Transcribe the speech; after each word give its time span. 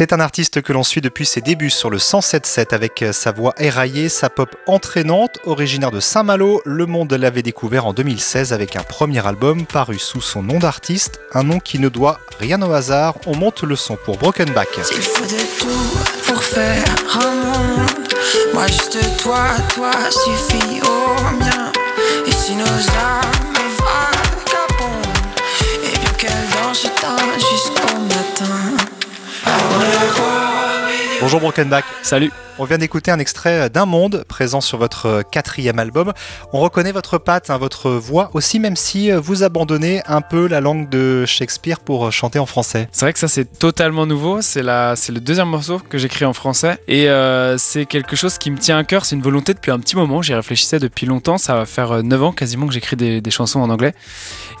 C'est 0.00 0.14
un 0.14 0.20
artiste 0.20 0.62
que 0.62 0.72
l'on 0.72 0.82
suit 0.82 1.02
depuis 1.02 1.26
ses 1.26 1.42
débuts 1.42 1.68
sur 1.68 1.90
le 1.90 1.98
107.7 1.98 2.74
avec 2.74 3.04
sa 3.12 3.32
voix 3.32 3.52
éraillée, 3.58 4.08
sa 4.08 4.30
pop 4.30 4.56
entraînante, 4.66 5.36
originaire 5.44 5.90
de 5.90 6.00
Saint-Malo. 6.00 6.62
Le 6.64 6.86
monde 6.86 7.12
l'avait 7.12 7.42
découvert 7.42 7.84
en 7.84 7.92
2016 7.92 8.54
avec 8.54 8.76
un 8.76 8.82
premier 8.82 9.26
album 9.26 9.66
paru 9.66 9.98
sous 9.98 10.22
son 10.22 10.42
nom 10.42 10.58
d'artiste, 10.58 11.20
un 11.34 11.42
nom 11.42 11.58
qui 11.58 11.78
ne 11.78 11.90
doit 11.90 12.18
rien 12.38 12.62
au 12.62 12.72
hasard. 12.72 13.16
On 13.26 13.36
monte 13.36 13.62
le 13.62 13.76
son 13.76 13.96
pour 13.96 14.16
Broken 14.16 14.50
Back. 14.54 14.68
Bonjour 31.20 31.40
Brokenback. 31.40 31.84
Salut. 32.02 32.32
On 32.58 32.64
vient 32.64 32.78
d'écouter 32.78 33.10
un 33.10 33.18
extrait 33.18 33.70
d'un 33.70 33.86
monde 33.86 34.24
présent 34.28 34.60
sur 34.60 34.76
votre 34.76 35.22
quatrième 35.30 35.78
album. 35.78 36.12
On 36.52 36.60
reconnaît 36.60 36.92
votre 36.92 37.16
patte, 37.16 37.48
hein, 37.48 37.56
votre 37.56 37.90
voix 37.90 38.30
aussi, 38.34 38.58
même 38.58 38.76
si 38.76 39.10
vous 39.10 39.42
abandonnez 39.42 40.02
un 40.06 40.20
peu 40.20 40.46
la 40.46 40.60
langue 40.60 40.88
de 40.90 41.24
Shakespeare 41.24 41.80
pour 41.80 42.12
chanter 42.12 42.38
en 42.38 42.44
français. 42.44 42.88
C'est 42.92 43.06
vrai 43.06 43.12
que 43.14 43.18
ça 43.18 43.28
c'est 43.28 43.46
totalement 43.46 44.04
nouveau, 44.04 44.42
c'est 44.42 44.62
la, 44.62 44.94
c'est 44.96 45.12
le 45.12 45.20
deuxième 45.20 45.48
morceau 45.48 45.78
que 45.78 45.96
j'écris 45.96 46.26
en 46.26 46.34
français. 46.34 46.78
Et 46.86 47.08
euh, 47.08 47.56
c'est 47.56 47.86
quelque 47.86 48.14
chose 48.14 48.36
qui 48.36 48.50
me 48.50 48.58
tient 48.58 48.76
à 48.76 48.84
cœur, 48.84 49.06
c'est 49.06 49.16
une 49.16 49.22
volonté 49.22 49.54
depuis 49.54 49.70
un 49.70 49.78
petit 49.78 49.96
moment, 49.96 50.20
j'y 50.20 50.34
réfléchissais 50.34 50.78
depuis 50.78 51.06
longtemps, 51.06 51.38
ça 51.38 51.54
va 51.54 51.66
faire 51.66 52.02
9 52.02 52.22
ans 52.22 52.32
quasiment 52.32 52.66
que 52.66 52.74
j'écris 52.74 52.96
des, 52.96 53.22
des 53.22 53.30
chansons 53.30 53.60
en 53.60 53.70
anglais. 53.70 53.94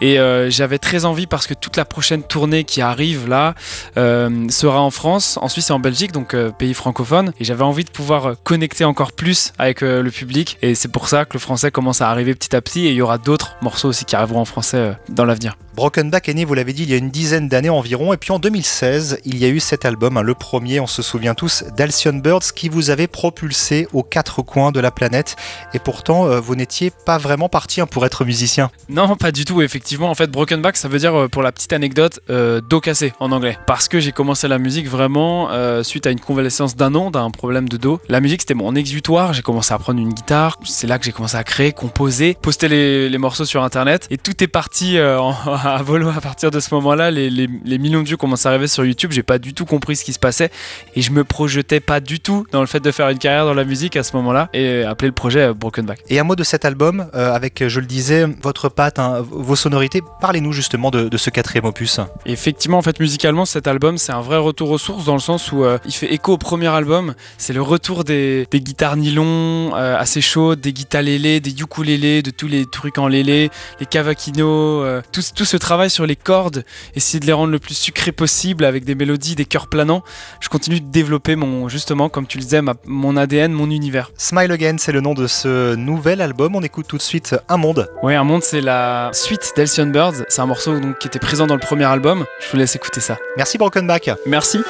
Et 0.00 0.18
euh, 0.18 0.48
j'avais 0.48 0.78
très 0.78 1.04
envie 1.04 1.26
parce 1.26 1.46
que 1.46 1.54
toute 1.54 1.76
la 1.76 1.84
prochaine 1.84 2.22
tournée 2.22 2.64
qui 2.64 2.80
arrive 2.80 3.28
là 3.28 3.54
euh, 3.98 4.48
sera 4.48 4.80
en 4.80 4.90
France, 4.90 5.38
en 5.42 5.48
Suisse 5.48 5.68
et 5.68 5.72
en 5.72 5.78
Belgique, 5.78 6.12
donc 6.12 6.32
euh, 6.32 6.49
pays 6.52 6.74
francophone 6.74 7.32
et 7.38 7.44
j'avais 7.44 7.64
envie 7.64 7.84
de 7.84 7.90
pouvoir 7.90 8.36
connecter 8.42 8.84
encore 8.84 9.12
plus 9.12 9.52
avec 9.58 9.82
euh, 9.82 10.02
le 10.02 10.10
public 10.10 10.58
et 10.62 10.74
c'est 10.74 10.88
pour 10.88 11.08
ça 11.08 11.24
que 11.24 11.34
le 11.34 11.38
français 11.40 11.70
commence 11.70 12.00
à 12.00 12.10
arriver 12.10 12.34
petit 12.34 12.54
à 12.54 12.60
petit 12.60 12.86
et 12.86 12.90
il 12.90 12.96
y 12.96 13.02
aura 13.02 13.18
d'autres 13.18 13.56
morceaux 13.62 13.88
aussi 13.88 14.04
qui 14.04 14.16
arriveront 14.16 14.40
en 14.40 14.44
français 14.44 14.76
euh, 14.76 14.92
dans 15.08 15.24
l'avenir. 15.24 15.56
Broken 15.80 16.10
Back 16.10 16.28
est 16.28 16.34
né, 16.34 16.44
vous 16.44 16.52
l'avez 16.52 16.74
dit, 16.74 16.82
il 16.82 16.90
y 16.90 16.92
a 16.92 16.98
une 16.98 17.08
dizaine 17.08 17.48
d'années 17.48 17.70
environ. 17.70 18.12
Et 18.12 18.18
puis 18.18 18.32
en 18.32 18.38
2016, 18.38 19.20
il 19.24 19.38
y 19.38 19.46
a 19.46 19.48
eu 19.48 19.60
cet 19.60 19.86
album, 19.86 20.18
hein, 20.18 20.22
le 20.22 20.34
premier, 20.34 20.78
on 20.78 20.86
se 20.86 21.00
souvient 21.00 21.32
tous, 21.34 21.64
d'Alcyon 21.74 22.12
Birds, 22.22 22.52
qui 22.54 22.68
vous 22.68 22.90
avait 22.90 23.06
propulsé 23.06 23.88
aux 23.94 24.02
quatre 24.02 24.42
coins 24.42 24.72
de 24.72 24.80
la 24.80 24.90
planète. 24.90 25.36
Et 25.72 25.78
pourtant, 25.78 26.26
euh, 26.26 26.38
vous 26.38 26.54
n'étiez 26.54 26.92
pas 27.06 27.16
vraiment 27.16 27.48
parti 27.48 27.80
hein, 27.80 27.86
pour 27.86 28.04
être 28.04 28.26
musicien. 28.26 28.70
Non, 28.90 29.16
pas 29.16 29.32
du 29.32 29.46
tout. 29.46 29.62
Effectivement, 29.62 30.10
en 30.10 30.14
fait, 30.14 30.30
Broken 30.30 30.60
Back, 30.60 30.76
ça 30.76 30.86
veut 30.86 30.98
dire, 30.98 31.18
euh, 31.18 31.28
pour 31.28 31.42
la 31.42 31.50
petite 31.50 31.72
anecdote, 31.72 32.20
euh, 32.28 32.60
dos 32.60 32.82
cassé 32.82 33.14
en 33.18 33.32
anglais. 33.32 33.56
Parce 33.66 33.88
que 33.88 34.00
j'ai 34.00 34.12
commencé 34.12 34.48
la 34.48 34.58
musique 34.58 34.86
vraiment 34.86 35.48
suite 35.82 36.06
à 36.06 36.10
une 36.10 36.20
convalescence 36.20 36.76
d'un 36.76 36.94
an, 36.94 37.10
d'un 37.10 37.30
problème 37.30 37.70
de 37.70 37.78
dos. 37.78 38.00
La 38.10 38.20
musique, 38.20 38.42
c'était 38.42 38.52
mon 38.52 38.74
exutoire. 38.74 39.32
J'ai 39.32 39.40
commencé 39.40 39.72
à 39.72 39.78
prendre 39.78 39.98
une 39.98 40.12
guitare. 40.12 40.58
C'est 40.62 40.86
là 40.86 40.98
que 40.98 41.06
j'ai 41.06 41.12
commencé 41.12 41.38
à 41.38 41.44
créer, 41.44 41.72
composer, 41.72 42.36
poster 42.42 42.68
les, 42.68 43.08
les 43.08 43.18
morceaux 43.18 43.46
sur 43.46 43.62
Internet. 43.64 44.06
Et 44.10 44.18
tout 44.18 44.44
est 44.44 44.46
parti 44.46 45.00
en- 45.00 45.32
à 45.74 45.82
volo 45.82 46.08
à 46.08 46.20
partir 46.20 46.50
de 46.50 46.60
ce 46.60 46.74
moment-là. 46.74 47.10
Les, 47.10 47.30
les- 47.30 47.48
les 47.64 47.78
millions 47.78 48.02
de 48.02 48.08
vues 48.08 48.16
commencent 48.16 48.46
à 48.46 48.50
arriver 48.50 48.66
sur 48.68 48.84
YouTube. 48.84 49.12
J'ai 49.12 49.22
pas 49.22 49.38
du 49.38 49.54
tout 49.54 49.64
compris 49.64 49.96
ce 49.96 50.04
qui 50.04 50.12
se 50.12 50.18
passait. 50.18 50.50
Et 50.94 51.02
je 51.02 51.10
me 51.12 51.24
projetais 51.24 51.80
pas 51.80 52.00
du 52.00 52.20
tout 52.20 52.46
dans 52.52 52.60
le 52.60 52.66
fait 52.66 52.80
de 52.80 52.90
faire 52.90 53.08
une 53.08 53.18
carrière 53.18 53.44
dans 53.44 53.54
la 53.54 53.64
musique 53.64 53.96
à 53.96 54.02
ce 54.02 54.14
moment-là. 54.16 54.48
Et 54.52 54.82
appeler 54.84 55.08
le 55.08 55.14
projet 55.14 55.40
euh, 55.48 55.54
Broken 55.54 55.86
Back. 55.86 56.00
Et 56.08 56.18
un 56.18 56.24
mot 56.24 56.36
de 56.36 56.44
cet 56.44 56.64
album, 56.64 57.06
euh, 57.14 57.32
avec, 57.32 57.66
je 57.66 57.80
le 57.80 57.86
disais, 57.86 58.26
votre 58.42 58.68
patte, 58.68 58.98
hein, 58.98 59.24
vos 59.30 59.56
sonorités. 59.56 60.02
Parlez-nous 60.20 60.52
justement 60.52 60.90
de, 60.90 61.08
de 61.08 61.16
ce 61.16 61.30
quatrième 61.30 61.64
opus. 61.64 62.00
Effectivement, 62.26 62.78
en 62.78 62.82
fait, 62.82 63.00
musicalement, 63.00 63.44
cet 63.44 63.66
album, 63.66 63.98
c'est 63.98 64.12
un 64.12 64.20
vrai 64.20 64.36
retour 64.38 64.70
aux 64.70 64.78
sources 64.78 65.04
dans 65.04 65.14
le 65.14 65.20
sens 65.20 65.52
où 65.52 65.64
euh, 65.64 65.78
il 65.86 65.92
fait 65.92 66.12
écho 66.12 66.34
au 66.34 66.38
premier 66.38 66.68
album. 66.68 67.14
C'est 67.38 67.52
le 67.52 67.62
retour 67.62 68.04
des, 68.04 68.46
des 68.50 68.60
guitares 68.60 68.96
nylon 68.96 69.74
euh, 69.74 69.96
assez 69.98 70.20
chaudes, 70.20 70.60
des 70.60 70.72
guitares 70.72 71.02
lélé, 71.02 71.40
des 71.40 71.50
ukulélés, 71.60 72.22
de 72.22 72.30
tous 72.30 72.48
les 72.48 72.66
trucs 72.66 72.98
en 72.98 73.08
lélé, 73.08 73.50
les 73.80 73.86
cavaquinos, 73.86 74.82
euh, 74.84 75.00
tout, 75.12 75.22
tout 75.34 75.44
ce 75.50 75.56
travail 75.56 75.90
sur 75.90 76.06
les 76.06 76.14
cordes, 76.16 76.64
essayer 76.94 77.18
de 77.18 77.26
les 77.26 77.32
rendre 77.32 77.50
le 77.52 77.58
plus 77.58 77.74
sucré 77.74 78.12
possible 78.12 78.64
avec 78.64 78.84
des 78.84 78.94
mélodies, 78.94 79.34
des 79.34 79.44
chœurs 79.44 79.66
planants. 79.66 80.02
Je 80.40 80.48
continue 80.48 80.80
de 80.80 80.86
développer 80.90 81.34
mon, 81.34 81.68
justement, 81.68 82.08
comme 82.08 82.26
tu 82.28 82.38
le 82.38 82.44
disais, 82.44 82.62
ma- 82.62 82.74
mon 82.86 83.16
ADN, 83.16 83.52
mon 83.52 83.68
univers. 83.70 84.12
Smile 84.16 84.52
Again, 84.52 84.76
c'est 84.78 84.92
le 84.92 85.00
nom 85.00 85.14
de 85.14 85.26
ce 85.26 85.74
nouvel 85.74 86.20
album. 86.20 86.54
On 86.54 86.62
écoute 86.62 86.86
tout 86.88 86.96
de 86.98 87.02
suite 87.02 87.34
Un 87.48 87.56
Monde. 87.56 87.90
Ouais, 88.02 88.14
Un 88.14 88.24
Monde, 88.24 88.42
c'est 88.44 88.60
la 88.60 89.10
suite 89.12 89.52
d'Elcyon 89.56 89.86
Birds. 89.86 90.24
C'est 90.28 90.40
un 90.40 90.46
morceau 90.46 90.78
donc, 90.78 90.98
qui 90.98 91.08
était 91.08 91.18
présent 91.18 91.46
dans 91.48 91.54
le 91.54 91.60
premier 91.60 91.84
album. 91.84 92.24
Je 92.40 92.50
vous 92.52 92.56
laisse 92.56 92.76
écouter 92.76 93.00
ça. 93.00 93.16
Merci 93.36 93.58
Broken 93.58 93.86
Back. 93.88 94.08
Merci. 94.26 94.60